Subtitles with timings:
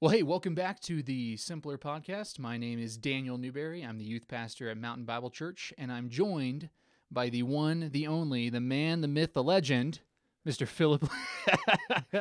[0.00, 2.38] Well, hey, welcome back to the Simpler Podcast.
[2.38, 3.82] My name is Daniel Newberry.
[3.82, 6.70] I'm the youth pastor at Mountain Bible Church, and I'm joined
[7.10, 9.98] by the one, the only, the man, the myth, the legend,
[10.46, 10.68] Mr.
[10.68, 11.02] Philip,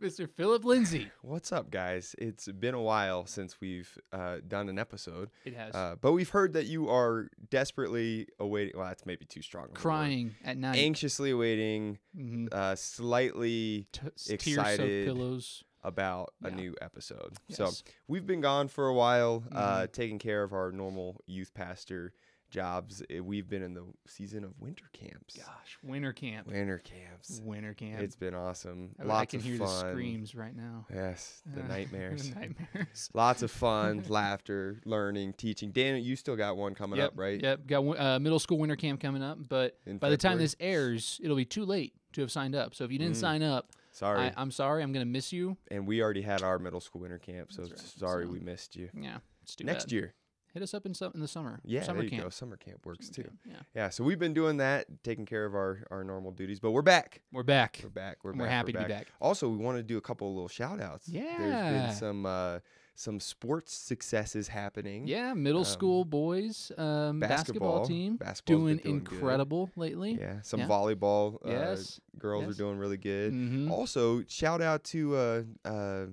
[0.00, 0.30] Mr.
[0.34, 1.10] Philip Lindsay.
[1.20, 2.14] What's up, guys?
[2.16, 6.30] It's been a while since we've uh, done an episode, It has uh, but we've
[6.30, 8.78] heard that you are desperately awaiting.
[8.78, 9.64] Well, that's maybe too strong.
[9.66, 12.50] of crying at night, anxiously awaiting, Mhm.
[12.50, 14.00] uh, slightly T-
[14.32, 15.04] excited.
[15.06, 15.64] pillows.
[15.82, 17.34] About a new episode.
[17.48, 17.56] Yes.
[17.58, 17.70] So
[18.08, 19.92] we've been gone for a while, uh, Mhm.
[19.92, 22.12] taking care of our normal youth pastor
[22.50, 23.00] jobs.
[23.16, 25.36] Uh, We've been in the season of winter camps.
[25.36, 27.40] Gosh, winter camp, Winter camps.
[27.44, 28.02] winter camp.
[28.02, 28.96] It's been awesome.
[28.98, 29.68] I, I can of hear fun.
[29.68, 30.84] the screams right now.
[30.92, 32.34] Yes, the Uh, nightmares.
[32.34, 33.08] nightmares.
[33.14, 35.70] Lots of fun, laughter, learning, teaching.
[35.70, 37.40] Dan, you still got one coming yep, up, right?
[37.40, 40.56] Yep, got uh, middle school winter camp coming up, but In by the time this
[40.58, 42.74] airs, it'll be too late to have signed up.
[42.74, 43.20] So if you didn't Mm.
[43.20, 43.70] sign up,
[44.00, 44.20] Sorry.
[44.28, 44.82] I, I'm sorry.
[44.82, 45.56] I'm gonna miss you.
[45.70, 47.78] and we already had our middle school winter camp, so right.
[47.78, 48.88] sorry So- we missed you.
[48.94, 49.92] Yeah, it's too Next bad.
[49.92, 50.14] year.
[50.54, 51.60] hit us up in some in the summer.
[51.64, 52.22] Yeah, summer there you camp.
[52.24, 52.30] go.
[52.30, 53.22] Summer camp works Summer too.
[53.22, 56.58] camp, Yeah, Yeah, so we've been doing that, taking care of our, our normal duties,
[56.58, 57.20] but we're back.
[57.32, 57.78] we're back.
[57.84, 58.18] We're back.
[58.24, 58.40] We're back.
[58.40, 59.06] we're happy we're to be back.
[59.20, 61.06] Also, we want to do a couple of little shout outs.
[61.06, 61.86] There's Yeah.
[61.88, 62.58] been some uh,
[63.00, 65.06] some sports successes happening.
[65.06, 67.86] Yeah, middle Um, school boys um, basketball, basketball.
[67.86, 69.12] team doing, doing good.
[69.12, 70.18] incredible lately.
[70.20, 70.42] Yeah.
[70.42, 70.68] Some Yeah.
[70.68, 71.98] volleyball uh, Yes.
[72.18, 72.54] girls yes.
[72.54, 73.32] are doing really good.
[73.32, 73.70] Mhm.
[73.70, 76.06] Also, shout out to uh, uh,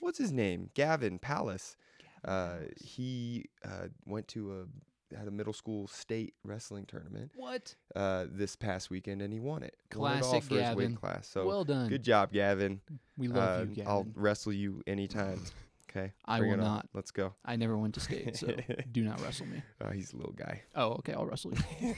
[0.00, 0.70] what's his name?
[0.74, 1.76] Gavin Palace.
[2.24, 7.76] Uh, he uh, went to a had a middle school state wrestling tournament What?
[7.94, 9.76] uh, this past weekend, and he won it.
[9.94, 10.76] Won it all Classic for his Gavin.
[10.90, 11.28] weight class.
[11.28, 11.88] So well done.
[11.88, 12.80] good job, Gavin.
[13.16, 13.88] We love you, Gavin.
[13.92, 15.40] I'll wrestle you anytime.
[15.96, 16.12] Okay.
[16.24, 16.58] I will on.
[16.58, 16.88] not.
[16.92, 17.34] Let's go.
[17.44, 18.48] I never went to state, so
[18.92, 19.62] do not wrestle me.
[19.80, 20.62] Uh, he's a little guy.
[20.74, 21.12] Oh, okay.
[21.14, 21.94] I'll wrestle you.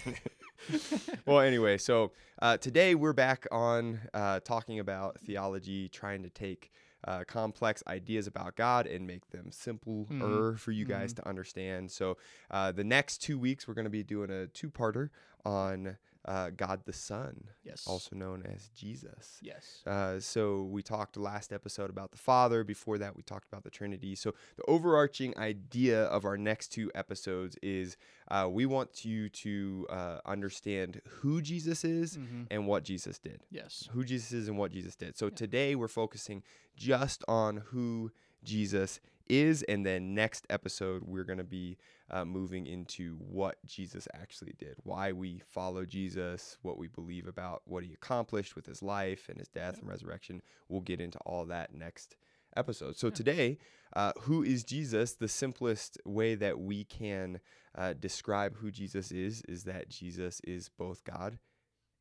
[1.26, 6.70] well, anyway, so uh, today we're back on uh, talking about theology, trying to take
[7.06, 10.04] uh, complex ideas about God and make them simpler
[10.52, 10.58] Mhm.
[10.58, 11.90] for you guys to understand.
[11.90, 12.18] So,
[12.50, 15.10] uh, the next two weeks, we're going to be doing a two parter
[15.44, 15.96] on
[16.28, 17.84] uh, God the Son, yes.
[17.86, 19.38] also known as Jesus.
[19.40, 19.82] Yes.
[19.86, 22.62] Uh, so we talked last episode about the Father.
[22.64, 24.14] Before that, we talked about the Trinity.
[24.14, 27.96] So the overarching idea of our next two episodes is
[28.30, 33.42] uh, we want you to uh, understand who Jesus is hmm and what Jesus did.
[33.50, 33.88] Yes.
[33.92, 35.16] Who Jesus is and what Jesus did.
[35.16, 35.34] So Yeah.
[35.34, 36.42] today we're focusing
[36.76, 38.12] just on who
[38.44, 41.76] Jesus is, and then next episode we're going to be
[42.10, 47.62] uh, moving into what Jesus actually did, why we follow Jesus, what we believe about
[47.64, 50.40] what he accomplished with his life and his death and resurrection.
[50.68, 52.16] We'll get into all that next
[52.56, 52.96] episode.
[52.96, 53.58] So today,
[53.94, 55.14] uh, who is Jesus?
[55.14, 57.40] The simplest way that we can
[57.76, 61.38] uh, describe who Jesus is is that Jesus is both God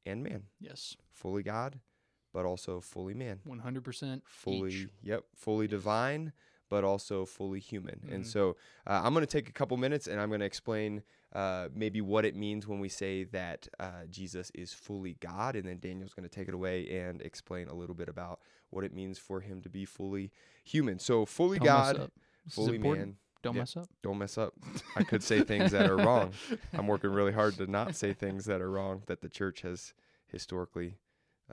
[0.06, 0.96] and man Yes.
[1.12, 1.80] fully God,
[2.34, 3.42] but also fully man.
[3.46, 4.88] 100% Fully, each.
[5.02, 6.32] yep, fully divine,
[6.70, 8.02] but also fully human.
[8.10, 8.28] And Mhm.
[8.28, 8.56] so
[8.86, 12.00] uh, I'm going to take a couple minutes and I'm going to explain uh, maybe
[12.02, 15.56] what it means when we say that uh, Jesus is fully God.
[15.56, 18.40] And then Daniel's going to take it away and explain a little bit about
[18.70, 20.32] what it means for him to be fully
[20.64, 21.00] human.
[21.00, 22.12] So, fully Don't God, up.
[22.46, 23.18] This is fully man.
[23.44, 23.62] Don't Yep.
[23.62, 23.90] mess up.
[24.02, 24.54] Don't mess up.
[24.96, 26.34] I could say things that are wrong.
[26.74, 29.94] I'm working really hard to not say things that are wrong that the church has
[30.28, 30.98] historically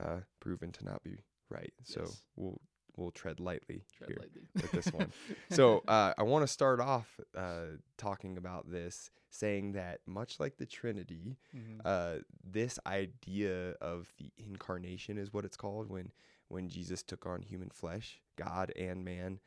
[0.00, 1.19] uh, proven to not be
[1.50, 1.72] right.
[1.82, 2.22] So Yes.
[2.36, 2.60] we'll
[2.97, 4.43] we'll tread lightly Tread here lightly.
[4.55, 5.12] with this one.
[5.50, 10.56] so uh, I want to start off uh, talking about this, saying that much like
[10.59, 11.81] the Trinity, Mhm.
[11.84, 16.12] uh, this idea of the incarnation is what it's called when
[16.49, 19.41] when Jesus took on human flesh, God and man,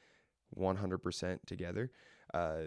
[0.55, 1.91] 100% together,
[2.33, 2.63] uh,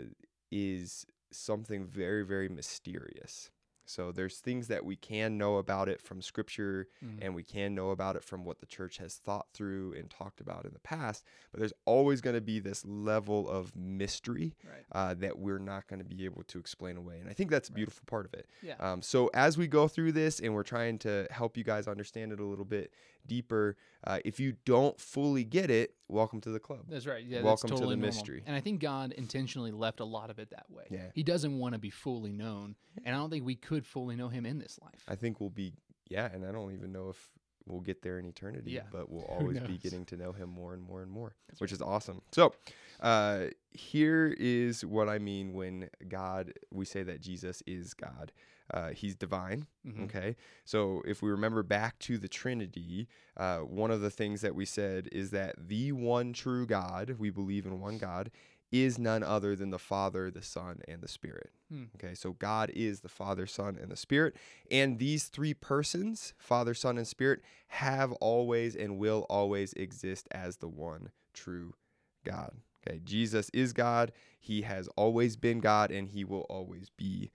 [0.51, 3.51] is something very very mysterious.
[3.91, 7.19] So there's things that we can know about it from Scripture, Mhm.
[7.23, 10.41] and we can know about it from what the church has thought through and talked
[10.41, 11.25] about in the past.
[11.51, 14.85] But there's always going to be this level of mystery Right.
[14.93, 17.19] uh, that we're not going to be able to explain away.
[17.19, 17.77] And I think that's a Right.
[17.77, 18.49] beautiful part of it.
[18.63, 18.77] Yeah.
[18.79, 22.33] Um, so as we go through this and we're trying to help you guys understand
[22.33, 22.95] it a little bit
[23.27, 26.81] deeper, uh, if you don't fully get it, welcome to the club.
[26.89, 27.25] That's right.
[27.25, 28.07] Yeah, Welcome to the totally normal.
[28.15, 28.43] mystery.
[28.47, 30.85] And I think God intentionally left a lot of it that way.
[30.91, 31.07] Yeah.
[31.15, 32.75] He doesn't want to be fully known,
[33.05, 35.03] and I don't think we could fully know him in this life.
[35.09, 35.73] I think we'll be,
[36.09, 37.31] yeah, and I don't even know if
[37.67, 38.83] we'll get there in eternity, Yeah.
[38.91, 41.71] but we'll always be getting to know him more and more and more, That's which
[41.71, 41.77] right.
[41.77, 42.23] is awesome.
[42.33, 42.53] So,
[43.01, 48.33] uh, here is what I mean when God, we say that Jesus is God.
[48.73, 49.67] Uh, he's divine.
[49.87, 50.05] Mhm.
[50.05, 50.37] Okay.
[50.65, 54.65] So if we remember back to the Trinity, uh, one of the things that we
[54.65, 58.31] said is that the one true God, we believe in one God,
[58.73, 61.51] is none other than the Father, the Son, and the Spirit.
[61.69, 61.85] Hmm.
[61.97, 62.15] Okay.
[62.15, 64.37] So God is the Father, Son, and the Spirit.
[64.71, 70.59] And these three persons, Father, Son, and Spirit, have always and will always exist as
[70.59, 71.75] the one true
[72.25, 72.59] God.
[72.87, 74.13] Okay, Jesus is God.
[74.39, 77.31] He has always been God and he will always be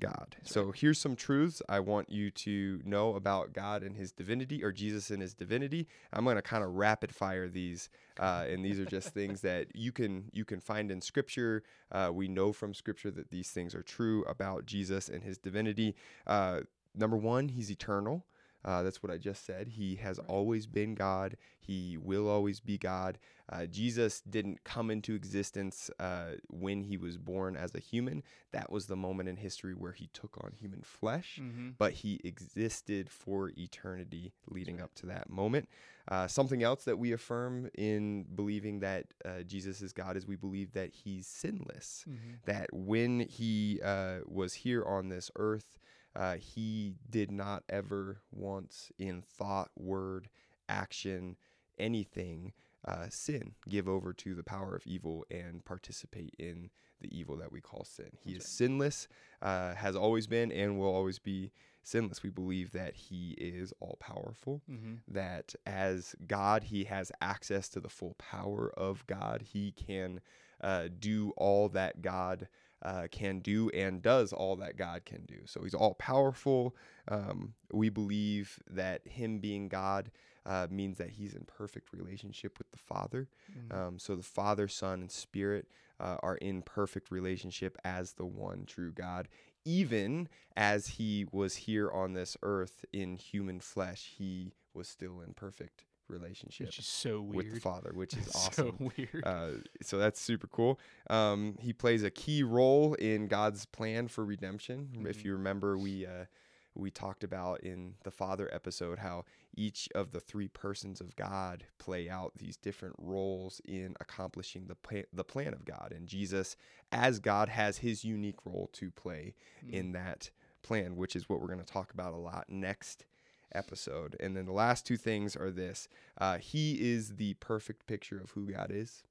[0.00, 0.36] God.
[0.38, 4.62] That's so here's some truths I want you to know about God and his divinity
[4.62, 5.88] or Jesus and his divinity.
[6.12, 7.88] I'm going to kind of rapid fire these
[8.18, 11.62] uh, and these are just things that you can you can find in scripture.
[11.90, 15.94] Uh, we know from scripture that these things are true about Jesus and his divinity.
[16.26, 16.60] Uh,
[16.94, 18.24] number 1, he's eternal.
[18.66, 19.68] Uh, that's what I just said.
[19.68, 20.28] He has Right.
[20.28, 21.36] always been God.
[21.58, 23.18] He will always be God.
[23.48, 28.24] Uh, Jesus didn't come into existence uh, when he was born as a human.
[28.50, 31.70] That was the moment in history where he took on human flesh, Mm-hmm.
[31.78, 35.68] but he existed for eternity leading up to that moment.
[36.08, 40.36] Uh, something else that we affirm in believing that uh, Jesus is God is we
[40.36, 42.34] believe that he's sinless Mm-hmm.
[42.46, 45.78] that when he uh, was here on this earth,
[46.16, 50.28] uh, he did not ever once in thought, word,
[50.68, 51.36] action,
[51.78, 52.52] anything
[52.86, 56.70] uh, sin, give over to the power of evil and participate in
[57.00, 58.10] the evil that we call sin.
[58.24, 59.08] He That's is sinless,
[59.42, 61.50] uh, has always been, and will always be
[61.82, 62.22] sinless.
[62.22, 64.94] We believe that he is all powerful Mm-hmm.
[65.08, 69.42] that as God, he has access to the full power of God.
[69.42, 70.20] He can
[70.60, 72.48] uh, do all that God
[72.86, 75.38] uh, can do and does all that God can do.
[75.44, 76.76] So he's all powerful.
[77.08, 80.12] Um, we believe that him being God
[80.46, 83.28] uh, means that he's in perfect relationship with the Father.
[83.50, 83.76] Mm-hmm.
[83.76, 85.66] Um, so the Father, Son, and Spirit
[85.98, 89.26] uh, are in perfect relationship as the one true God.
[89.64, 95.34] Even as he was here on this earth in human flesh, he was still in
[95.34, 98.76] perfect relationship Which is so weird with the Father, which is so awesome.
[98.96, 99.22] weird.
[99.24, 99.50] Uh,
[99.82, 100.78] so that's super cool.
[101.10, 104.90] Um, he plays a key role in God's plan for redemption.
[105.06, 105.24] If Mhm.
[105.24, 106.26] you remember, we uh,
[106.74, 109.24] we talked about in the Father episode how
[109.56, 114.74] each of the three persons of God play out these different roles in accomplishing the
[114.74, 116.54] pla- the plan of God, and Jesus,
[116.92, 119.70] as God, has his unique role to play Mm.
[119.72, 120.30] in that
[120.60, 123.06] plan, which is what we're going to talk about a lot next
[123.54, 124.16] episode.
[124.20, 125.88] And then the last two things are this
[126.18, 129.02] uh, He is the perfect picture of who God is,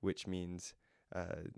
[0.00, 0.74] which means
[1.14, 1.48] uh,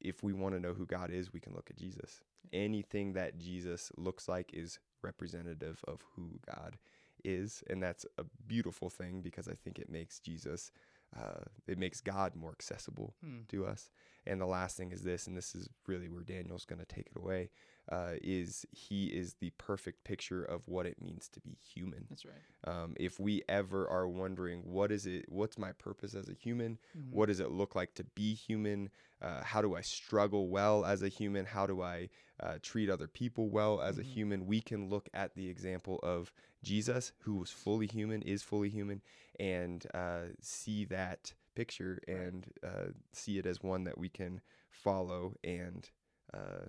[0.00, 2.20] if we want to know who God is, we can look at Jesus.
[2.52, 6.76] Anything that Jesus looks like is representative of who God
[7.24, 7.62] is.
[7.68, 10.70] And that's a beautiful thing because I think it makes Jesus,
[11.18, 13.48] uh, it makes God more accessible Mm.
[13.48, 13.90] to us.
[14.26, 17.06] And the last thing is this, and this is really where Daniel's going to take
[17.08, 17.50] it away,
[17.90, 22.06] uh, is he is the perfect picture of what it means to be human.
[22.08, 22.34] That's right.
[22.64, 25.26] Um, if we ever are wondering, what is it?
[25.28, 26.78] What's my purpose as a human?
[26.96, 27.12] Mhm.
[27.12, 28.90] What does it look like to be human?
[29.22, 31.46] Uh, how do I struggle well as a human?
[31.46, 32.08] How do I
[32.40, 34.06] uh, treat other people well as a Mhm.
[34.06, 34.46] human?
[34.46, 39.00] We can look at the example of Jesus, who was fully human, is fully human,
[39.38, 44.40] and uh, see that picture and uh, see it as one that we can
[44.70, 45.88] follow and
[46.34, 46.66] uh,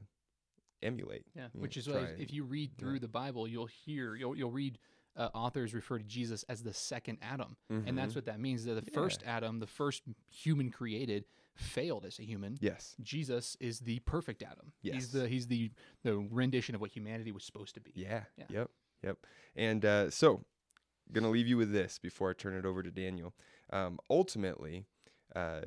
[0.81, 1.25] emulate.
[1.35, 2.79] Yeah, which is why if you read yeah.
[2.79, 4.77] through the Bible, you'll hear you'll you'll read
[5.15, 8.17] uh, authors refer to Jesus as the second Adam, and that's Mhm.
[8.17, 8.65] what that means.
[8.65, 8.93] That the Yeah.
[8.93, 11.25] first Adam, the first human created,
[11.55, 12.57] failed as a human.
[12.61, 12.95] yes.
[13.01, 14.73] Jesus is the perfect Adam.
[14.83, 14.93] Yes.
[14.95, 15.71] He's the he's the
[16.03, 17.91] the rendition of what humanity was supposed to be.
[17.95, 18.25] Yeah.
[18.37, 18.45] Yeah.
[18.49, 18.71] Yep.
[19.03, 19.17] Yep.
[19.55, 20.45] And uh, so,
[21.11, 23.33] gonna leave you with this before I turn it over to Daniel.
[23.71, 24.85] Um, ultimately,
[25.35, 25.61] uh,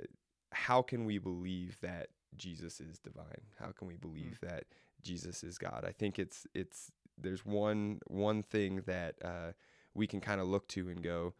[0.52, 3.42] how can we believe that Jesus is divine?
[3.58, 4.64] How can we believe that
[5.02, 5.84] Jesus is God?
[5.86, 9.52] I think it's it's there's one one thing that uh,
[9.94, 11.34] we can kind of look to and go,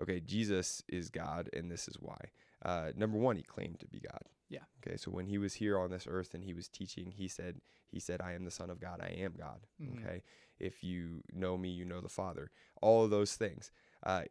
[0.00, 2.18] okay, Jesus is God, and this is why.
[2.64, 4.22] Uh, number one, he claimed to be God.
[4.48, 4.60] Yeah.
[4.86, 7.60] Okay, so when he was here on this earth and he was teaching, he said,
[7.90, 9.00] he said, "I am the Son of God.
[9.02, 10.04] I am God." Mhm.
[10.04, 10.22] Okay,
[10.58, 12.50] if you know me, you know the Father.
[12.80, 13.70] All of those things.
[14.02, 14.24] Uh,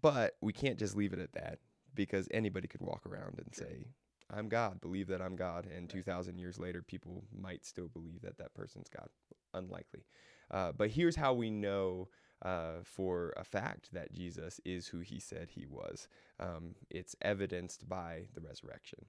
[0.00, 1.58] but we can't just leave it at that
[1.94, 3.86] because anybody could walk around and say,
[4.32, 8.22] "I'm God." Believe that I'm God, and two thousand years later, people might still believe
[8.22, 9.08] that that person's God.
[9.54, 10.04] Unlikely.
[10.50, 12.08] Uh, but here's how we know
[12.42, 16.08] uh, for a fact that Jesus is who he said he was.
[16.40, 19.00] Um, it's evidenced by the resurrection.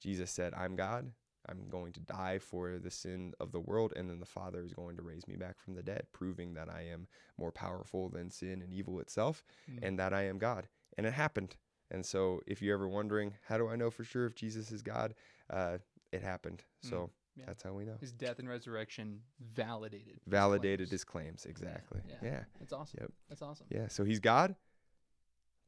[0.00, 1.12] Jesus said, I'm God.
[1.48, 4.72] I'm going to die for the sin of the world, and then the Father is
[4.72, 7.06] going to raise me back from the dead, proving that I am
[7.38, 9.78] more powerful than sin and evil itself, Mm.
[9.82, 10.68] and that I am God.
[10.96, 11.56] And it happened.
[11.90, 14.82] And so, if you're ever wondering, how do I know for sure if Jesus is
[14.82, 15.14] God?
[15.48, 15.78] Uh,
[16.12, 16.62] it happened.
[16.84, 17.44] Mm, So yeah.
[17.46, 17.96] that's how we know.
[18.00, 19.20] his death and resurrection
[19.54, 20.14] validated.
[20.14, 20.90] his Validated claims.
[20.90, 21.46] his claims.
[21.46, 22.00] Exactly.
[22.08, 22.16] yeah.
[22.22, 22.44] Yeah.
[22.58, 22.98] That's awesome.
[23.02, 23.12] Yep.
[23.28, 23.66] That's awesome.
[23.70, 23.88] Yeah.
[23.88, 24.56] So he's God,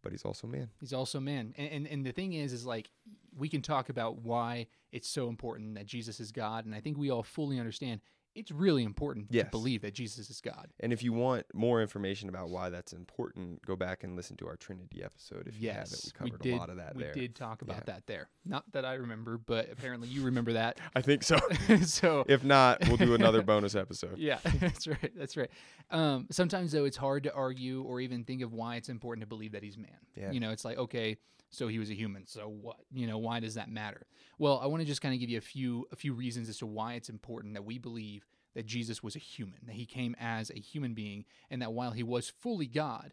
[0.02, 0.70] but he's also man.
[0.80, 1.54] He's also man.
[1.56, 2.90] And, and and the thing is is like
[3.36, 6.96] we can talk about why it's so important that Jesus is God and I think
[6.98, 8.00] we all fully understand
[8.38, 9.44] it's really important Yes.
[9.46, 10.68] to believe that Jesus is God.
[10.80, 14.46] And if you want more information about why that's important, go back and listen to
[14.46, 15.46] our Trinity episode.
[15.48, 16.54] If you haven't, yes, we covered did.
[16.54, 16.96] a lot of that there.
[16.96, 17.14] we there.
[17.14, 17.94] did talk about Yeah.
[17.94, 18.28] that there.
[18.44, 20.78] Not that I remember, but apparently you remember that.
[20.94, 21.38] I think so.
[21.84, 24.18] so if not, we'll do another bonus episode.
[24.18, 25.12] yeah, that's right.
[25.16, 25.50] That's right.
[25.90, 29.26] Um, sometimes though, it's hard to argue or even think of why it's important to
[29.26, 29.90] believe that he's man.
[30.16, 30.30] Yeah.
[30.30, 31.16] You know, it's like okay,
[31.50, 32.26] so he was a human.
[32.26, 32.76] So what?
[32.92, 34.06] You know, why does that matter?
[34.38, 36.58] Well, I want to just kind of give you a few a few reasons as
[36.58, 40.16] to why it's important that we believe that Jesus was a human, that he came
[40.18, 43.12] as a human being, and that while he was fully God,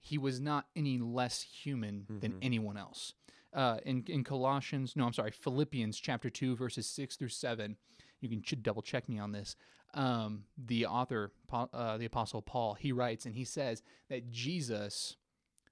[0.00, 2.38] he was not any less human than Mhm.
[2.42, 3.14] anyone else.
[3.52, 7.76] Uh, in, in Colossians, no, I'm sorry, Philippians chapter 2, verses 6 through 7,
[8.20, 9.56] you can ch- double check me on this.
[9.94, 15.16] Um, the author, uh, the Apostle Paul, he writes and he says that Jesus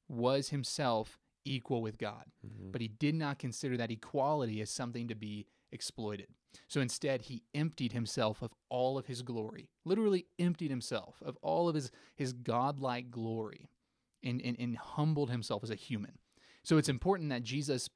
[0.09, 2.73] was himself equal with God, Mhm.
[2.73, 6.29] but he did not consider that equality as something to be exploited.
[6.69, 11.69] So instead, he emptied himself of all of his glory, literally emptied himself of all
[11.69, 13.69] of his, his godlike glory
[14.23, 16.19] and, and, and humbled himself as a human.
[16.63, 17.91] So it's important that Jesus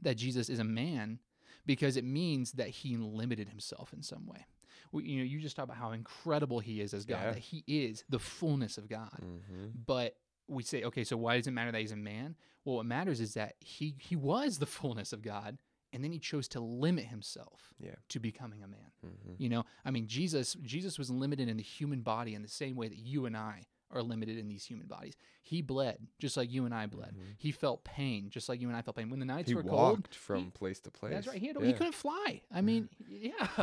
[0.00, 1.20] that Jesus is a man
[1.64, 4.46] because it means that he limited himself in some way.
[4.90, 7.30] We, you know, you just talk about how incredible he is as God, Yeah.
[7.34, 9.16] that he is the fullness of God.
[9.22, 9.86] Mhm.
[9.86, 10.16] But
[10.48, 12.36] we say, okay, so why does it matter that he's a man?
[12.64, 15.58] Well, what matters is that he he was the fullness of God,
[15.92, 17.94] and then he chose to limit himself Yeah.
[18.10, 18.90] to becoming a man.
[19.04, 19.34] Mhm.
[19.38, 22.76] You know, I mean, Jesus Jesus was limited in the human body in the same
[22.76, 25.14] way that you and I are limited in these human bodies.
[25.42, 27.14] He bled just like you and I bled.
[27.14, 27.34] Mhm.
[27.36, 29.10] He felt pain just like you and I felt pain.
[29.10, 29.64] When the nights were cold.
[29.64, 31.12] He were walked cold, from he- place to place.
[31.12, 31.36] that's right.
[31.38, 32.40] He, had, he couldn't fly.
[32.54, 33.32] I mean, yeah.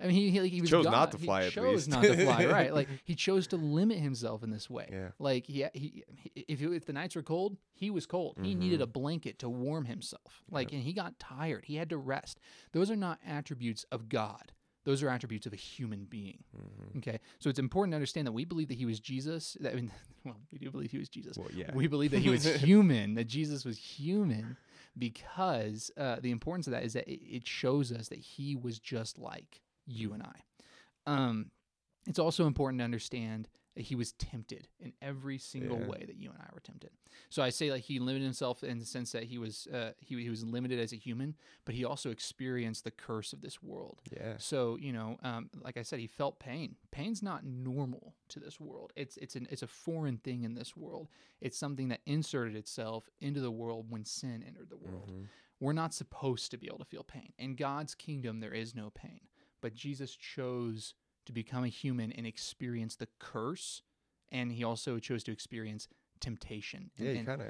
[0.00, 0.90] I mean, he, he, he was Chose God.
[0.92, 1.88] not to He fly, at chose least.
[1.90, 2.46] not to fly.
[2.54, 2.72] Right.
[2.72, 4.88] Like he chose to limit himself in this way.
[4.90, 5.08] Yeah.
[5.18, 8.38] Like he, he, he if, if the nights were cold, he was cold.
[8.42, 10.42] He needed a blanket to warm himself.
[10.50, 11.64] Like, and he got tired.
[11.66, 12.38] He had to rest.
[12.72, 14.52] Those are not attributes of God.
[14.84, 16.44] Those are attributes of a human being.
[16.56, 16.98] Mhm.
[16.98, 19.56] Okay, so it's important to understand that we believe that he was Jesus.
[19.60, 19.90] That, I mean,
[20.24, 21.36] well, we do believe he was Jesus.
[21.38, 21.72] Well, yeah.
[21.74, 24.56] We believe that he was human, that Jesus was human,
[24.98, 28.78] because uh, the importance of that is that it, it shows us that he was
[28.78, 30.42] just like you and I.
[31.06, 31.50] Um,
[32.06, 35.86] it's also important to understand he was tempted in every single Yeah.
[35.88, 36.90] way that you and I were tempted.
[37.28, 40.22] So I say like he limited himself in the sense that he was uh, he,
[40.22, 44.00] he was limited as a human, but he also experienced the curse of this world.
[44.12, 44.34] Yeah.
[44.38, 46.76] So you know, um, like I said, he felt pain.
[46.92, 48.92] Pain's not normal to this world.
[48.96, 51.08] It's it's an it's a foreign thing in this world.
[51.40, 55.10] It's something that inserted itself into the world when sin entered the world.
[55.10, 55.26] Mhm.
[55.60, 57.32] We're not supposed to be able to feel pain.
[57.38, 59.20] In God's kingdom, there is no pain.
[59.60, 60.94] But Jesus chose
[61.26, 63.82] to become a human and experience the curse,
[64.30, 65.88] and he also chose to experience
[66.20, 66.90] temptation.
[66.98, 67.48] And- Yeah, kind of.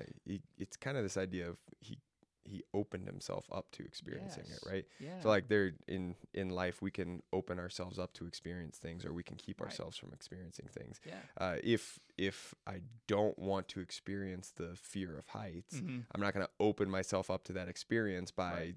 [0.59, 1.99] It's kind of this idea of he
[2.47, 4.59] he opened himself up to experiencing Yes.
[4.63, 4.85] it, right?
[5.01, 5.19] yeah.
[5.23, 9.15] So like there in in life we can open ourselves up to experience things, or
[9.15, 9.71] we can keep Right.
[9.71, 11.01] ourselves from experiencing things.
[11.07, 11.23] yeah.
[11.39, 16.05] Uh, if if I don't want to experience the fear of heights, Mhm.
[16.13, 18.77] I'm not going to open myself up to that experience by Right.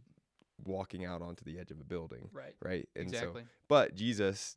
[0.64, 2.56] walking out onto the edge of a building, Right.
[2.62, 2.88] right?
[2.96, 3.44] And exactly.
[3.44, 4.56] so, but Jesus,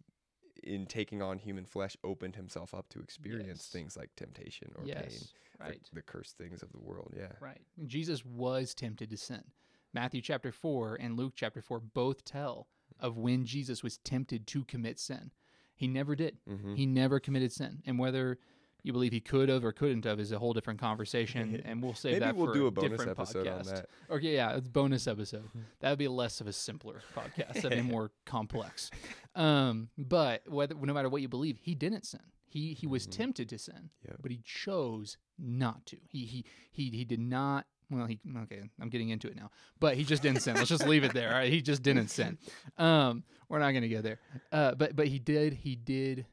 [0.65, 3.69] in taking on human flesh, opened himself up to experience Yes.
[3.69, 5.33] things like temptation or pain, yes.
[5.59, 7.13] the- the, cursed things of the world.
[7.17, 7.33] Yeah.
[7.41, 7.61] Right.
[7.87, 9.43] Jesus was tempted to sin.
[9.93, 14.65] Matthew chapter 4 and Luke chapter 4 both tell of when Jesus was tempted to
[14.65, 15.33] commit sin.
[15.75, 16.39] He never did.
[16.49, 16.75] Mm-hmm.
[16.75, 17.83] He never committed sin.
[17.87, 18.39] And whether
[18.83, 21.95] you believe he could have or couldn't have is a whole different conversation, and we'll
[21.95, 23.59] save Maybe that we'll for do a, bonus different episode podcast.
[23.59, 23.87] on that.
[24.11, 25.49] Okay, yeah, it's a bonus episode.
[25.81, 27.63] That would be less of a simpler podcast.
[27.63, 28.91] That'd be more complex.
[29.35, 32.21] Um, but whether no matter what you believe, he didn't sin.
[32.49, 33.11] He he was Mhm.
[33.13, 34.17] tempted to sin, Yep.
[34.23, 35.97] but he chose not to.
[36.09, 37.67] He he he he did not.
[37.91, 38.63] Well, he okay.
[38.81, 40.55] I'm getting into it now, but he just didn't sin.
[40.57, 41.29] Let's just leave it there.
[41.29, 42.39] All right, he just didn't sin.
[42.79, 44.19] Um, we're not gonna go there.
[44.53, 46.27] Uh, but but he did he did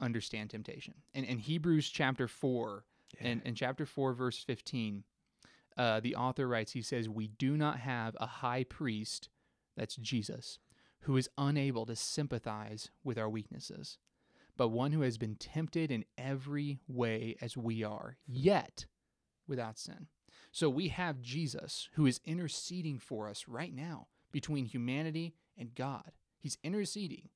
[0.00, 0.94] understand temptation.
[1.14, 2.84] And in Hebrews chapter four,
[3.20, 5.04] and in chapter 4, verse 15,
[5.76, 9.28] uh, the author writes, he says, We do not have a high priest,
[9.76, 10.58] that's Jesus,
[11.00, 13.98] who is unable to sympathize with our weaknesses,
[14.56, 18.86] but one who has been tempted in every way as we are, yet
[19.46, 20.08] without sin.
[20.50, 26.12] So we have Jesus who is interceding for us right now between humanity and God.
[26.38, 27.28] He's interceding.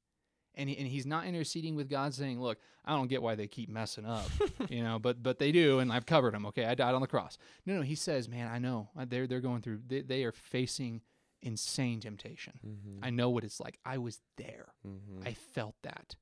[0.54, 3.46] And, he, and he's not interceding with God saying, Look, I don't get why they
[3.46, 4.28] keep messing up,
[4.68, 6.44] you know, but but they do, and I've covered them.
[6.46, 7.38] Okay, I died on the cross.
[7.64, 9.80] No, no, he says, man, I know Uh, they're they're going through.
[9.86, 11.00] They, they are facing
[11.40, 12.54] insane temptation.
[12.66, 13.04] Mm-hmm.
[13.04, 13.78] I know what it's like.
[13.84, 14.74] I was there.
[14.86, 15.26] mm-hmm.
[15.26, 16.16] I felt that,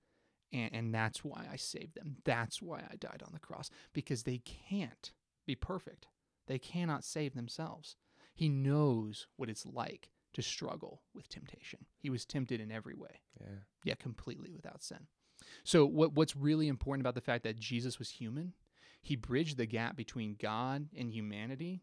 [0.52, 2.16] and and that's why I saved them.
[2.24, 5.12] That's why I died on the cross because they can't
[5.46, 6.06] be perfect.
[6.46, 7.96] They cannot save themselves.
[8.34, 11.86] He knows what it's like to struggle with temptation.
[11.98, 13.46] He was tempted in every way, Yeah.
[13.84, 15.06] yet completely without sin.
[15.64, 18.54] So what what's really important about the fact that Jesus was human,
[19.02, 21.82] he bridged the gap between God and humanity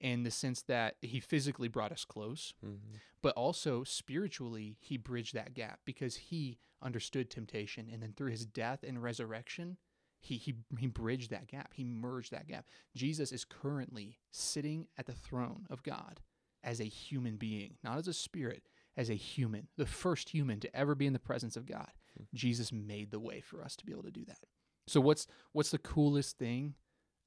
[0.00, 2.96] in the sense that he physically brought us close, Mm-hmm.
[3.22, 8.46] but also spiritually he bridged that gap because he understood temptation and then through his
[8.46, 9.76] death and resurrection
[10.20, 15.06] he he he bridged that gap he merged that gap jesus is currently sitting at
[15.06, 16.20] the throne of god
[16.64, 18.62] as a human being not as a spirit
[18.96, 21.90] as a human the first human to ever be in the presence of god.
[22.34, 24.40] Jesus made the way for us to be able to do that.
[24.86, 26.74] So what's what's the coolest thing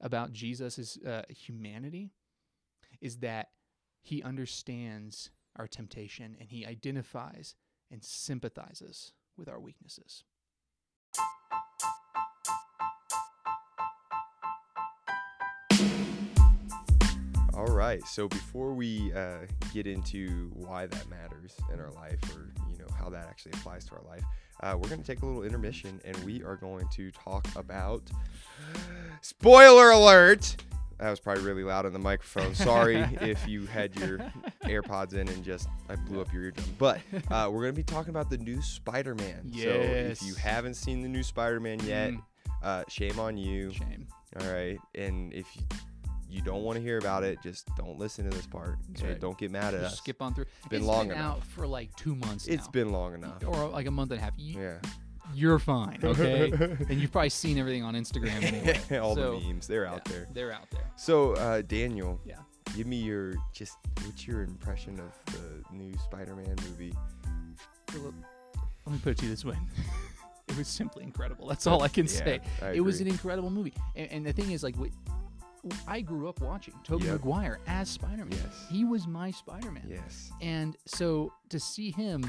[0.00, 2.10] about jesus' uh, humanity
[3.00, 3.48] is that
[4.02, 7.54] he understands our temptation and he identifies
[7.90, 10.24] and sympathizes with our weaknesses.
[17.62, 18.04] All right.
[18.08, 19.38] So before we uh,
[19.72, 23.84] get into why that matters in our life, or you know how that actually applies
[23.86, 24.24] to our life,
[24.64, 28.02] uh, we're going to take a little intermission, and we are going to talk about.
[29.20, 30.56] Spoiler alert!
[30.98, 32.52] That was probably really loud on the microphone.
[32.56, 34.18] Sorry if you had your
[34.64, 36.66] AirPods in and just I blew up your eardrum.
[36.78, 36.98] But
[37.30, 39.42] uh, we're going to be talking about the new Spider-Man.
[39.52, 39.64] Yes.
[39.64, 39.70] So
[40.24, 42.22] if you haven't seen the new Spider-Man yet, Mm,
[42.62, 43.72] uh, shame on you.
[43.72, 44.06] shame.
[44.40, 44.78] All right.
[44.94, 45.62] And if you,
[46.32, 48.76] you don't want to hear about it, just don't listen to this part.
[49.02, 49.20] Right.
[49.20, 49.98] Don't get mad at Just us.
[49.98, 50.46] skip on through.
[50.60, 51.36] It's been It's long been enough.
[51.38, 52.70] out for like two months It's now.
[52.70, 53.42] been long enough.
[53.46, 54.32] or like a month and a half.
[54.38, 54.78] You, Yeah.
[55.34, 56.50] You're fine, okay?
[56.50, 58.98] and you've probably seen everything on Instagram anyway.
[58.98, 60.28] All So, the memes, they're out yeah, there.
[60.32, 60.90] They're out there.
[60.96, 62.36] So, uh, Daniel, Yeah.
[62.76, 66.92] give me your just what's your impression of the new Spider-Man movie?
[67.88, 68.14] Philip,
[68.86, 69.56] let me put it to you this way.
[70.48, 71.46] it was simply incredible.
[71.46, 72.40] That's all I can Yeah, say.
[72.60, 73.74] I it was an incredible movie.
[73.94, 74.74] And, and the thing is, like,
[75.86, 77.12] I grew up watching Tobey Yep.
[77.24, 78.32] Maguire as Spider-Man.
[78.32, 78.66] Yes.
[78.70, 79.86] He was my Spider-Man.
[79.88, 80.32] Yes.
[80.40, 82.28] And so to see him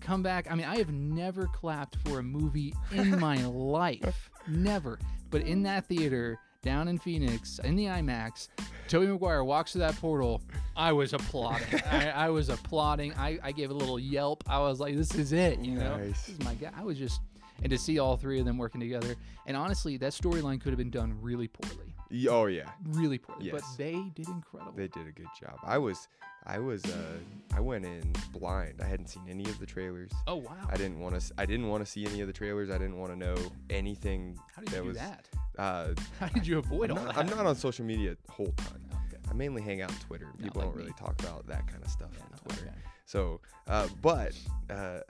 [0.00, 4.30] come back, I mean, I have never clapped for a movie in my life.
[4.46, 4.98] Never.
[5.30, 8.48] But in that theater down in Phoenix, in the IMAX,
[8.88, 10.42] Tobey Maguire walks through that portal.
[10.76, 11.80] I was applauding.
[11.90, 13.14] I, I was applauding.
[13.14, 14.44] I, I gave a little yelp.
[14.46, 15.96] I was like, this is it, you know?
[15.96, 16.26] Nice.
[16.26, 16.70] This is my guy.
[16.76, 17.20] I was just,
[17.62, 19.14] and to see all three of them working together.
[19.46, 21.93] And honestly, that storyline could have been done really poorly.
[22.28, 23.50] Oh yeah, Really poorly.
[23.50, 24.72] But they did incredible.
[24.76, 25.58] they did a good job.
[25.64, 26.08] I was,
[26.46, 27.18] I was, uh,
[27.54, 28.80] I went in blind.
[28.82, 30.10] I hadn't seen any of the trailers.
[30.26, 30.52] oh, wow.
[30.68, 31.34] I didn't want to.
[31.38, 32.70] I didn't want to see any of the trailers.
[32.70, 33.36] I didn't want to know
[33.70, 34.38] anything.
[34.54, 35.28] How did you that do was, that?
[35.58, 35.88] Uh,
[36.20, 37.20] How did you avoid I'm all not, that?
[37.24, 38.80] I'm not on social media the whole time.
[38.92, 39.18] Oh, okay.
[39.30, 40.26] I mainly hang out on Twitter.
[40.26, 40.82] Not People like don't me.
[40.82, 42.62] really talk about that kind of stuff Yeah, on Twitter.
[42.68, 42.78] okay.
[43.06, 44.34] So, uh, but
[44.70, 45.00] uh,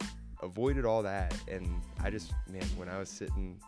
[0.42, 1.66] avoided all that, and
[2.02, 3.58] I just man, when I was sitting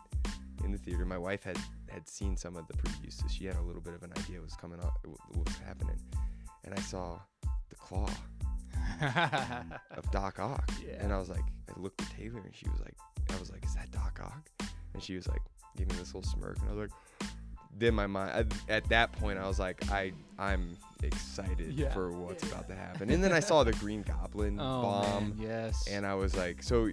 [0.63, 1.57] in the theater, my wife had
[1.89, 4.37] had seen some of the previews, so she had a little bit of an idea
[4.37, 5.99] what was coming up, what was happening,
[6.65, 7.19] and I saw
[7.69, 8.09] the claw
[9.91, 10.95] of Doc Ock, Yeah.
[11.03, 11.43] and I was like,
[11.75, 12.95] I looked at Taylor, and she was like,
[13.35, 14.67] I was like, is that Doc Ock?
[14.93, 15.41] And she was like,
[15.77, 17.29] gave me this little smirk, and I was like.
[17.79, 18.31] Then my mind,
[18.67, 21.93] I, at that point, I was like, I, I'm excited Yeah.
[21.93, 23.11] for what's about to happen.
[23.11, 25.87] And then I saw the Green Goblin oh, bomb, man, yes.
[25.87, 26.89] and I was like, so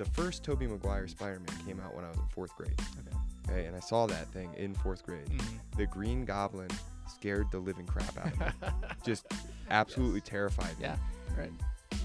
[0.00, 2.72] the first Tobey Maguire Spider-Man came out when I was in fourth grade.
[3.06, 3.16] Okay.
[3.50, 5.26] Okay, and I saw that thing in fourth grade.
[5.26, 5.58] Mhm.
[5.76, 6.70] The Green Goblin
[7.06, 8.68] scared the living crap out of me.
[9.04, 9.26] Just
[9.68, 10.84] absolutely terrified me.
[10.84, 10.96] Yeah,
[11.36, 11.50] right.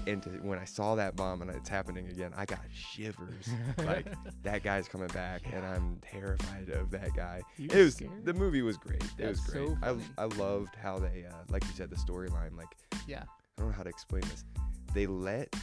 [0.06, 3.48] And to, when I saw that bomb and it's happening again, I got shivers.
[3.78, 4.06] like
[4.42, 7.40] that guy's coming back, and I'm terrified of that guy.
[7.58, 8.26] It was scared?
[8.26, 9.02] the movie was great.
[9.16, 9.68] It was great.
[9.68, 10.22] so I.
[10.22, 12.58] I loved how they, uh, like you said, the storyline.
[12.58, 13.22] Like Yeah.
[13.56, 14.44] I don't know how to explain this.
[14.92, 15.54] They let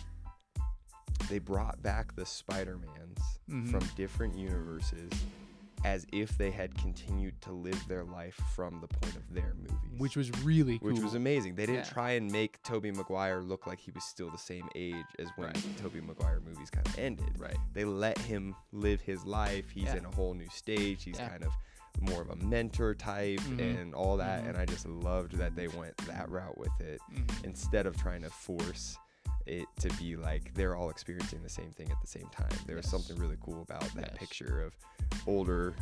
[1.29, 3.69] they brought back the Spider-Mans Mhm.
[3.71, 5.11] from different universes
[5.85, 9.99] as if they had continued to live their life from the point of their movies.
[9.99, 10.87] Which was really cool.
[10.93, 11.55] which was amazing.
[11.55, 11.91] They didn't Yeah.
[11.93, 15.47] try and make Tobey Maguire look like he was still the same age as when
[15.49, 15.77] Right.
[15.77, 17.37] Tobey Maguire movies kind of ended.
[17.37, 17.57] right.
[17.73, 19.71] They let him live his life.
[19.71, 19.97] He's Yeah.
[19.97, 21.03] in a whole new stage.
[21.03, 21.27] He's Yeah.
[21.29, 21.51] kind of
[21.99, 23.59] more of a mentor type Mhm.
[23.81, 24.43] and all that.
[24.45, 24.49] Mhm.
[24.49, 27.43] And I just loved that they went that route with it Mhm.
[27.43, 28.97] instead of trying to force
[29.45, 32.57] it to be like they're all experiencing the same thing at the same time.
[32.65, 34.17] There was something really cool about that Yes.
[34.17, 34.73] picture of
[35.27, 35.73] older,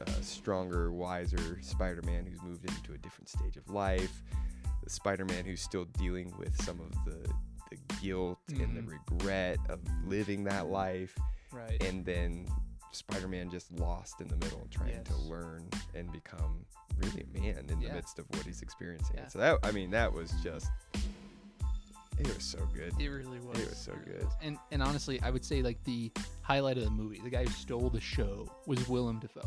[0.00, 4.22] uh, stronger, wiser Spider-Man who's moved into a different stage of life.
[4.84, 7.32] The Spider-Man who's still dealing with some of the
[7.70, 8.98] the guilt and the Mhm.
[9.10, 11.14] regret of living that life,
[11.52, 11.82] Right.
[11.82, 12.48] and then
[12.92, 16.64] Spider-Man just lost in the middle, trying to learn and become
[16.96, 19.16] really a man in the midst of what he's experiencing.
[19.18, 19.28] Yeah.
[19.28, 20.70] So that I mean that was just
[22.20, 22.92] it was so good.
[22.98, 23.58] It really was.
[23.58, 24.26] It was so good.
[24.42, 26.10] And and honestly, I would say like the
[26.42, 29.40] highlight of the movie, the guy who stole the show was Willem Dafoe.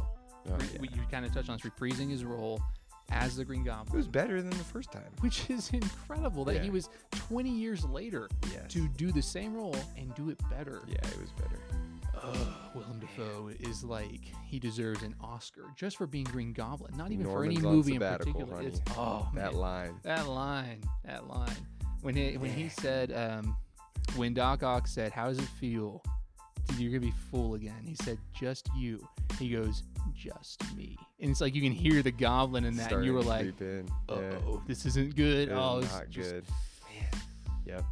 [0.49, 0.79] Oh, Re- yeah.
[0.81, 2.61] we- You kind of touched on this, reprising his role
[3.11, 3.93] as the Green Goblin.
[3.93, 5.11] It was better than the first time.
[5.19, 6.71] which is incredible that he Yeah.
[6.73, 8.71] was 20 years later Yes.
[8.73, 10.81] to do the same role and do it better.
[10.87, 11.59] Yeah, it was better.
[12.23, 17.11] Ugh, Willem Dafoe is like he deserves an Oscar just for being Green Goblin, not
[17.11, 18.55] even for any Norman's on movie in sabbatical, particular.
[18.57, 18.67] honey.
[18.67, 19.99] It's oh That man, line.
[20.03, 21.67] that line, that line.
[22.01, 23.55] When he when he said, um,
[24.15, 26.01] when Doc Ock said, "How does it feel?
[26.77, 29.07] You're gonna be full again." He said, "Just you."
[29.39, 29.83] He goes,
[30.15, 33.53] "Just me," and it's like you can hear the Goblin in that, and you Starting
[33.59, 33.93] were like.
[34.09, 35.55] "Oh, this isn't good." yeah.
[35.59, 36.45] oh, it's not just- good.
[36.95, 37.21] Man.
[37.65, 37.85] Yep.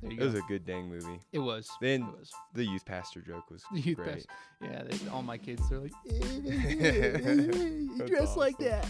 [0.00, 1.18] There you It was a good dang movie.
[1.32, 1.68] it was.
[1.80, 2.30] Then it was.
[2.54, 4.14] the youth pastor joke was The youth great.
[4.14, 4.26] past-
[4.62, 8.86] Yeah, they, all my kids are like, you dress like that.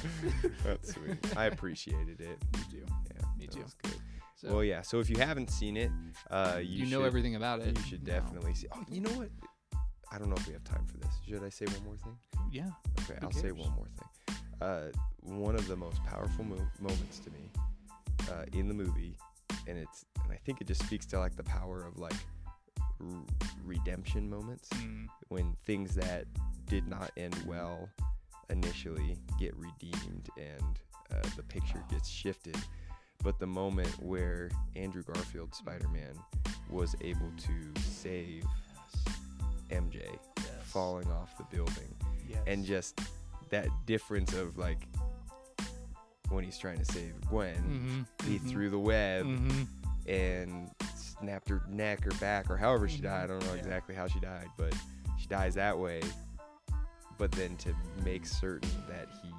[0.64, 1.16] That's sweet.
[1.36, 2.38] I appreciated it.
[2.54, 2.84] Me too.
[2.86, 3.62] Yeah, Me that too.
[3.62, 3.94] was good.
[4.40, 4.82] So well, yeah.
[4.82, 5.90] So if you haven't seen it,
[6.30, 7.76] uh, you, you, know everything about it.
[7.76, 8.20] You should now.
[8.20, 8.68] definitely see.
[8.72, 9.30] Oh, you know what?
[10.12, 11.12] I don't know if we have time for this.
[11.28, 12.16] Should I say one more thing?
[12.52, 12.68] Yeah.
[13.00, 14.36] Okay, Who I'll say one more thing.
[14.60, 14.88] Uh,
[15.22, 17.50] one of the most powerful mo- moments to me
[18.30, 19.16] uh, in the movie,
[19.66, 22.14] and it's and I think it just speaks to like the power of like
[23.00, 23.24] r-
[23.64, 25.06] redemption moments Mm.
[25.28, 26.26] when things that
[26.66, 27.88] did not end well
[28.50, 30.80] initially get redeemed and
[31.12, 32.56] uh, the picture gets shifted.
[33.22, 36.14] But the moment where Andrew Garfield Spider-Man
[36.70, 38.44] was able to save
[39.70, 40.46] MJ Yes.
[40.64, 41.94] falling off the building
[42.28, 42.42] Yes.
[42.46, 43.00] and just
[43.50, 44.86] that difference of like
[46.30, 49.66] when he's trying to save Gwen, Mhm, he mhm, threw the web mhm.
[50.06, 53.24] and snapped her neck or back or however she Mhm, died.
[53.24, 53.60] I don't know yeah.
[53.60, 54.74] exactly how she died, but
[55.18, 56.02] she dies that way.
[57.16, 59.32] But then to make certain that he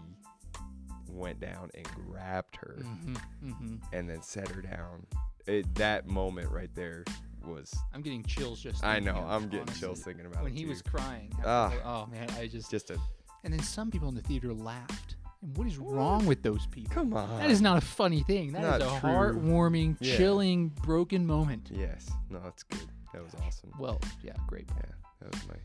[1.14, 3.80] went down and grabbed her Mhm, mhm.
[3.94, 5.06] and then set her down,
[5.48, 7.04] it, that moment right there
[7.46, 7.74] was.
[7.94, 8.84] I'm getting chills just.
[8.84, 9.80] I know I'm getting honestly.
[9.80, 10.70] chills thinking about when it When he too.
[10.70, 11.32] was crying.
[11.44, 12.70] How- oh man, I just.
[12.72, 13.00] just a
[13.44, 15.16] And then some people in the theater laughed.
[15.42, 16.94] And what is wrong with those people?
[16.94, 17.40] come on.
[17.40, 18.52] That is not a funny thing.
[18.52, 19.10] That is Not a true.
[19.10, 20.18] heartwarming, Yeah.
[20.18, 21.70] chilling, broken moment.
[21.74, 22.86] Yes, no, that's good.
[23.14, 23.72] That was awesome.
[23.80, 24.68] Well, yeah, great.
[24.76, 24.92] Yeah,
[25.22, 25.56] that was my.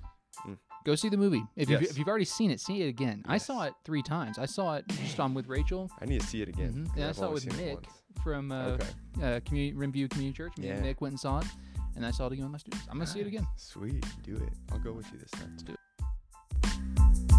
[0.84, 1.42] Go see the movie.
[1.56, 3.24] If, you've, if you've already seen it, see it again.
[3.26, 4.38] I saw it three times.
[4.38, 6.72] I saw it just on with Rachel I need to see it again.
[6.74, 6.86] Mhm.
[6.88, 7.74] 'cause Yeah, I I've saw it with Nick.
[7.76, 7.86] once.
[8.22, 8.86] from uh, okay.
[9.22, 10.56] uh, community, Rimview Community Church.
[10.58, 10.84] Me and Yeah.
[10.84, 11.46] Nick went and saw it,
[11.96, 12.86] and I saw it again with my students.
[12.90, 13.46] I'm gonna see it again.
[13.56, 14.52] Sweet, do it.
[14.72, 15.48] I'll go with you this time.
[15.50, 17.33] Let's do it.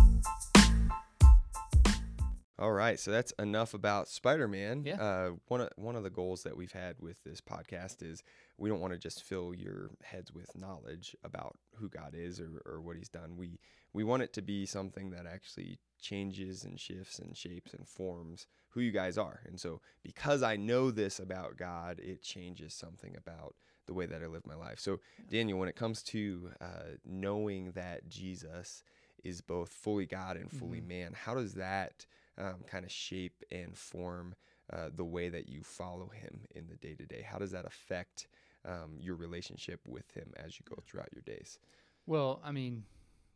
[2.57, 4.83] All right, so that's enough about Spider-Man.
[4.85, 5.01] Yeah.
[5.01, 8.23] Uh, one of one of the goals that we've had with this podcast is
[8.57, 12.61] we don't want to just fill your heads with knowledge about who God is or,
[12.65, 13.35] or what He's done.
[13.35, 13.59] We
[13.91, 18.47] we want it to be something that actually changes and shifts and shapes and forms
[18.69, 19.41] who you guys are.
[19.45, 24.23] And so, because I know this about God, it changes something about the way that
[24.23, 24.79] I live my life.
[24.79, 28.81] So, Daniel, when it comes to uh, knowing that Jesus
[29.25, 30.87] is both fully God and fully Mhm.
[30.87, 32.05] man, how does that
[32.37, 34.35] um, kind of shape and form
[34.73, 37.21] uh, the way that you follow Him in the day to day?
[37.27, 38.27] How does that affect
[38.65, 41.59] um, your relationship with Him as you go throughout your days?
[42.07, 42.83] Well, I mean,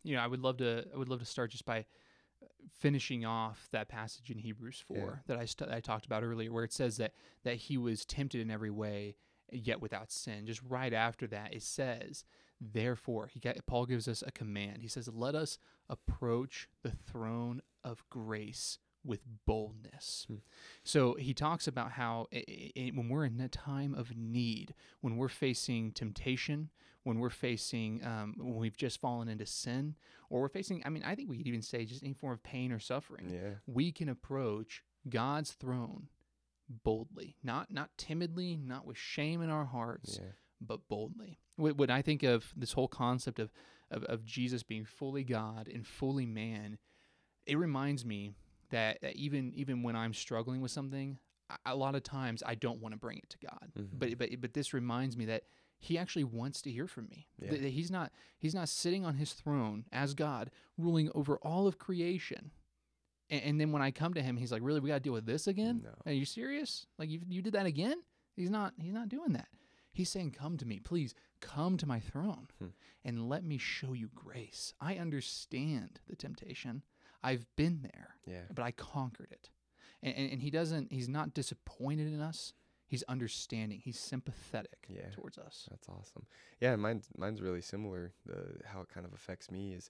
[0.03, 0.85] you know, I would love to.
[0.93, 2.45] I would love to start just by uh,
[2.79, 5.15] finishing off that passage in Hebrews four Yeah.
[5.27, 8.41] that I st- I talked about earlier, where it says that that he was tempted
[8.41, 9.15] in every way,
[9.51, 10.45] yet without sin.
[10.45, 12.23] Just right after that, it says,
[12.61, 14.81] therefore, he got, Paul gives us a command.
[14.81, 15.57] He says, "Let us
[15.89, 20.25] approach the throne of grace." With boldness.
[20.27, 20.35] Hmm.
[20.83, 22.43] So he talks about how i
[22.77, 26.69] i when we're in a time of need, when we're facing temptation,
[27.03, 29.95] when we're facing um, when we've just fallen into sin
[30.29, 32.43] or we're facing i mean i think we could even say just any form of
[32.43, 33.51] pain or suffering Yeah.
[33.65, 36.09] we can approach god's throne
[36.83, 40.31] boldly not not timidly not with shame in our hearts Yeah.
[40.61, 43.49] but boldly when, when i think of this whole concept of,
[43.89, 46.77] of of jesus being fully god and fully man
[47.47, 48.33] it reminds me
[48.69, 51.17] that, that even even when i'm struggling with something
[51.65, 53.87] a- lot of times i don't want to bring it to god Mhm.
[53.93, 55.43] but but but this reminds me that
[55.81, 57.25] he actually wants to hear from me.
[57.41, 57.51] Yeah.
[57.51, 61.77] That he's not he's not sitting on his throne as God, ruling over all of
[61.77, 62.51] creation.
[63.29, 65.13] And, and then when I come to him, he's like, "Really, we got to deal
[65.13, 65.83] with this again?
[65.85, 65.91] No.
[66.05, 66.85] Are you serious?
[66.97, 67.95] Like you you did that again?"
[68.35, 69.47] He's not he's not doing that.
[69.93, 71.15] He's saying, "Come to me, please.
[71.39, 72.67] Come to my throne, Hmm.
[73.05, 74.73] and let me show you grace.
[74.81, 76.83] I understand the temptation.
[77.23, 78.41] I've been there." Yeah.
[78.53, 79.49] but I conquered it.
[80.03, 82.53] And, and, and he doesn't, he's not disappointed in us.
[82.87, 83.81] He's understanding.
[83.83, 85.09] He's sympathetic Yeah.
[85.11, 85.67] towards us.
[85.69, 86.25] That's awesome.
[86.61, 88.13] Yeah, mine's mine's really similar.
[88.25, 89.89] The how it kind of affects me is,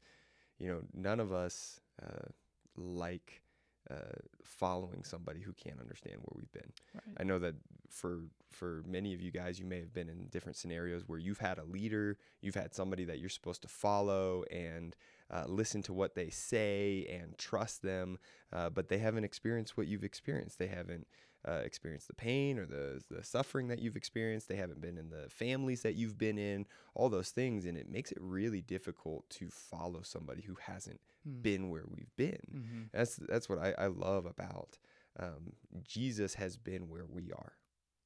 [0.57, 2.27] you know, none of us uh,
[2.75, 3.41] like
[3.89, 3.95] uh,
[4.43, 6.71] following somebody who can't understand where we've been.
[6.93, 7.15] Right.
[7.19, 7.55] I know that
[7.89, 11.39] for for many of you guys, you may have been in different scenarios where you've
[11.39, 14.95] had a leader, you've had somebody that you're supposed to follow and
[15.31, 18.17] uh, listen to what they say and trust them,
[18.51, 20.57] uh, but they haven't experienced what you've experienced.
[20.59, 21.07] They haven't
[21.47, 24.47] uh, experienced the pain or the the suffering that you've experienced.
[24.49, 26.65] They haven't been in the families that you've been in,
[26.95, 31.41] all those things, and it makes it really difficult to follow somebody who hasn't Mm.
[31.41, 32.39] been where we've been.
[32.55, 32.81] Mm-hmm.
[32.93, 34.77] That's that's what I, I love about
[35.19, 35.51] um,
[35.83, 37.53] Jesus has been where we are,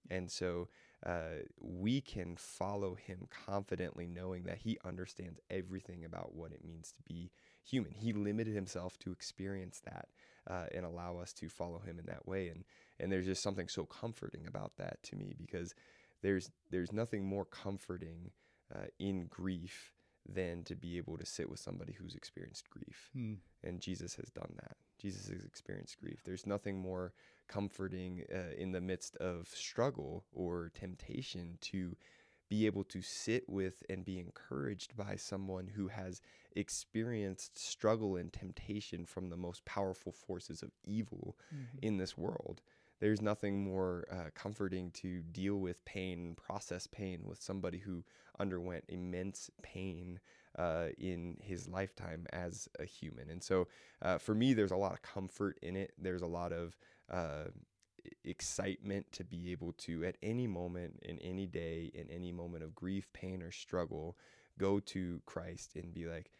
[0.09, 0.67] and so
[1.05, 6.91] uh, we can follow him confidently, knowing that he understands everything about what it means
[6.93, 7.31] to be
[7.63, 7.93] human.
[7.93, 10.07] He limited himself to experience that
[10.49, 12.63] uh, and allow us to follow him in that way, and
[12.99, 15.73] and there's just something so comforting about that to me because
[16.21, 18.31] there's there's nothing more comforting
[18.73, 19.91] uh, in grief
[20.27, 23.37] than to be able to sit with somebody who's experienced grief Mm.
[23.61, 24.77] and Jesus has done that.
[25.03, 26.21] Jesus has experienced grief.
[26.23, 27.13] There's nothing more
[27.47, 31.95] comforting uh, in the midst of struggle or temptation to
[32.49, 36.21] be able to sit with and be encouraged by someone who has
[36.55, 41.79] experienced struggle and temptation from the most powerful forces of evil Mhm.
[41.81, 42.61] in this world.
[42.99, 48.03] There's nothing more uh, comforting to deal with pain process pain with somebody who
[48.39, 50.19] underwent immense pain
[50.57, 53.29] uh, in his lifetime as a human.
[53.29, 53.67] And so
[54.01, 55.93] uh, for me, there's a lot of comfort in it.
[55.97, 56.77] There's a lot of
[57.11, 57.45] uh,
[58.23, 62.75] excitement to be able to, at any moment, in any day, in any moment of
[62.75, 64.17] grief, pain, or struggle,
[64.59, 66.31] go to Christ and be like,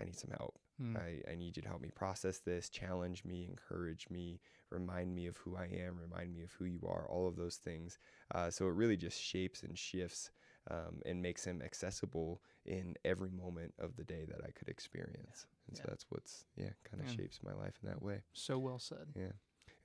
[0.00, 0.58] I need some help.
[0.80, 0.96] Mm.
[0.96, 5.26] I, I need you to help me process this, challenge me, encourage me, remind me
[5.26, 7.98] of who I am, remind me of who you are, all of those things.
[8.34, 10.30] Uh, so it really just shapes and shifts
[10.70, 15.46] um, and makes him accessible in every moment of the day that I could experience.
[15.68, 17.16] And so that's what's, yeah, kind of Man.
[17.16, 18.20] shapes my life in that way.
[18.32, 19.06] So well said.
[19.16, 19.32] Yeah.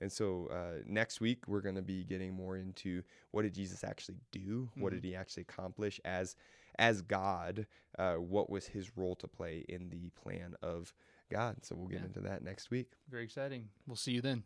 [0.00, 3.82] And so uh, next week we're going to be getting more into what did Jesus
[3.82, 4.68] actually do?
[4.74, 4.96] What Mhm.
[4.96, 6.36] did he actually accomplish as
[6.78, 7.66] as God?
[7.98, 10.92] Uh, what was his role to play in the plan of
[11.30, 11.64] God?
[11.64, 12.06] So we'll get Yeah.
[12.06, 12.92] into that next week.
[13.08, 13.70] Very exciting.
[13.86, 14.44] We'll see you then.